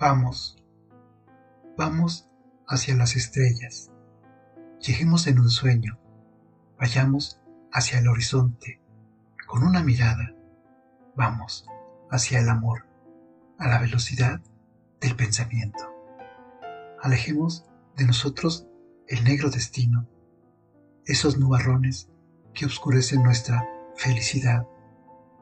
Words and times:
Vamos, 0.00 0.56
vamos 1.76 2.26
hacia 2.66 2.96
las 2.96 3.16
estrellas. 3.16 3.90
Lleguemos 4.80 5.26
en 5.26 5.38
un 5.38 5.50
sueño. 5.50 5.98
Vayamos 6.78 7.38
hacia 7.70 7.98
el 7.98 8.08
horizonte. 8.08 8.80
Con 9.46 9.62
una 9.62 9.82
mirada. 9.82 10.34
Vamos 11.16 11.66
hacia 12.10 12.40
el 12.40 12.48
amor, 12.48 12.86
a 13.58 13.68
la 13.68 13.78
velocidad 13.78 14.40
del 15.02 15.16
pensamiento. 15.16 15.84
Alejemos 17.02 17.66
de 17.98 18.06
nosotros 18.06 18.66
el 19.06 19.22
negro 19.22 19.50
destino, 19.50 20.08
esos 21.04 21.36
nubarrones 21.36 22.08
que 22.54 22.64
oscurecen 22.64 23.22
nuestra 23.22 23.68
felicidad. 23.96 24.66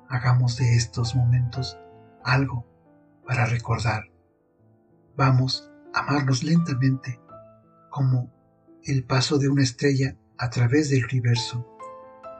Hagamos 0.08 0.56
de 0.56 0.74
estos 0.74 1.14
momentos 1.14 1.78
algo 2.24 2.66
para 3.24 3.46
recordar 3.46 4.17
vamos 5.18 5.68
a 5.92 5.98
amarnos 5.98 6.44
lentamente, 6.44 7.20
como 7.90 8.32
el 8.84 9.02
paso 9.04 9.38
de 9.38 9.48
una 9.48 9.64
estrella 9.64 10.16
a 10.38 10.48
través 10.48 10.90
del 10.90 11.04
universo, 11.06 11.66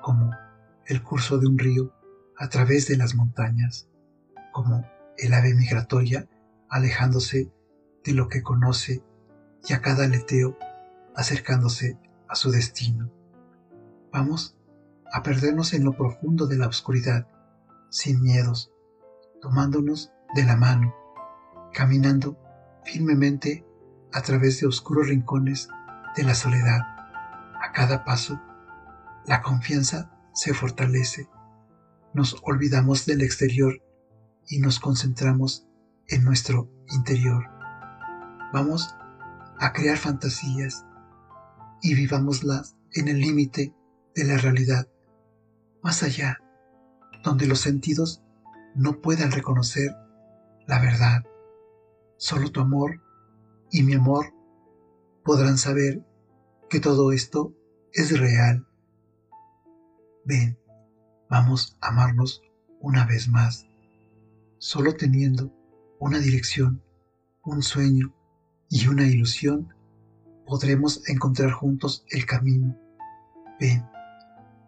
como 0.01 0.31
el 0.87 1.03
curso 1.03 1.39
de 1.39 1.49
un 1.49 1.59
río 1.59 1.93
a 2.37 2.49
través 2.49 2.87
de 2.87 2.97
las 2.97 3.17
montañas, 3.17 3.89
como 4.53 4.89
el 5.17 5.35
ave 5.35 5.55
migratoria 5.55 6.29
alejándose 6.69 7.53
de 8.05 8.13
lo 8.13 8.29
que 8.29 8.43
conoce 8.43 9.03
y 9.69 9.73
a 9.73 9.81
cada 9.81 10.05
aleteo 10.05 10.57
acercándose 11.17 11.99
a 12.29 12.37
su 12.37 12.53
destino. 12.53 13.11
Vamos 14.13 14.57
a 15.13 15.25
perdernos 15.25 15.73
en 15.73 15.83
lo 15.83 15.97
profundo 15.97 16.47
de 16.47 16.59
la 16.59 16.69
oscuridad, 16.69 17.27
sin 17.91 18.23
miedos, 18.23 18.71
tomándonos 19.43 20.13
de 20.37 20.45
la 20.45 20.57
mano, 20.57 20.95
caminando 21.73 22.39
firmemente 22.91 23.65
a 24.13 24.23
través 24.23 24.61
de 24.61 24.67
oscuros 24.67 25.09
rincones 25.09 25.69
de 26.17 26.23
la 26.23 26.35
soledad. 26.35 26.81
A 26.81 27.73
cada 27.73 28.05
paso, 28.05 28.41
la 29.27 29.43
confianza 29.43 30.11
se 30.33 30.55
fortalece. 30.55 31.29
Nos 32.15 32.37
olvidamos 32.43 33.05
del 33.05 33.23
exterior 33.23 33.83
y 34.49 34.61
nos 34.61 34.81
concentramos 34.81 35.67
en 36.07 36.25
nuestro 36.25 36.71
interior. 36.89 37.45
Vamos 38.53 38.95
a 39.59 39.73
crear 39.73 39.99
fantasías 39.99 40.87
y 41.83 41.95
vivámoslas 41.95 42.77
en 42.95 43.09
el 43.09 43.21
límite 43.21 43.75
de 44.15 44.25
la 44.25 44.39
realidad, 44.39 44.89
más 45.83 46.03
allá, 46.03 46.39
donde 47.23 47.47
los 47.47 47.61
sentidos 47.61 48.23
no 48.75 49.01
puedan 49.03 49.31
reconocer 49.31 49.95
la 50.67 50.81
verdad. 50.81 51.25
Solo 52.19 52.51
tu 52.51 52.61
amor 52.61 53.01
y 53.71 53.85
mi 53.85 53.95
amor 53.95 54.35
podrán 55.25 55.57
saber 55.57 56.05
que 56.69 56.81
todo 56.81 57.13
esto 57.13 57.55
es 57.93 58.19
real. 58.19 58.67
Ven, 60.25 60.59
vamos 61.31 61.79
a 61.81 61.89
amarnos 61.89 62.43
una 62.81 63.07
vez 63.07 63.29
más, 63.29 63.67
solo 64.59 64.95
teniendo 64.95 65.55
una 66.01 66.19
dirección, 66.19 66.83
un 67.45 67.63
sueño 67.63 68.13
y 68.69 68.89
una 68.89 69.07
ilusión, 69.07 69.73
podremos 70.45 71.09
encontrar 71.09 71.53
juntos 71.53 72.05
el 72.11 72.27
camino. 72.27 72.77
Ven, 73.61 73.89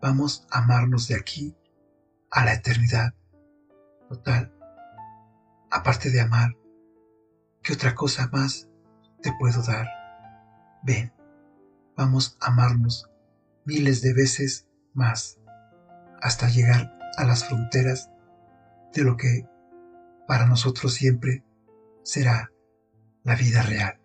vamos 0.00 0.46
a 0.52 0.62
amarnos 0.62 1.08
de 1.08 1.16
aquí 1.16 1.56
a 2.30 2.44
la 2.44 2.54
eternidad. 2.54 3.12
Total, 4.08 4.54
aparte 5.68 6.10
de 6.10 6.20
amar, 6.20 6.54
¿Qué 7.70 7.74
otra 7.74 7.94
cosa 7.94 8.28
más 8.32 8.68
te 9.22 9.32
puedo 9.38 9.62
dar? 9.62 9.86
Ven, 10.82 11.12
vamos 11.96 12.36
a 12.40 12.48
amarnos 12.48 13.08
miles 13.64 14.02
de 14.02 14.12
veces 14.12 14.66
más 14.92 15.38
hasta 16.20 16.48
llegar 16.48 16.98
a 17.16 17.24
las 17.24 17.44
fronteras 17.44 18.10
de 18.92 19.04
lo 19.04 19.16
que 19.16 19.46
para 20.26 20.46
nosotros 20.46 20.94
siempre 20.94 21.44
será 22.02 22.50
la 23.22 23.36
vida 23.36 23.62
real. 23.62 23.99